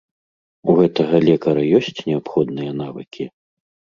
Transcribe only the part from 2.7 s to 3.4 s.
навыкі?